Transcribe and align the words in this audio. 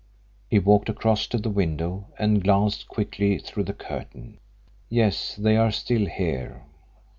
He 0.49 0.57
walked 0.57 0.89
across 0.89 1.27
to 1.27 1.37
the 1.37 1.51
window 1.51 2.07
and 2.17 2.43
glanced 2.43 2.87
quickly 2.87 3.37
through 3.37 3.65
the 3.65 3.73
curtain. 3.73 4.39
"Yes, 4.89 5.35
they 5.35 5.55
are 5.57 5.69
still 5.69 6.07
here." 6.07 6.63